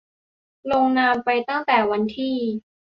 [0.71, 2.37] ลงนามไปตั้งแต่วันที่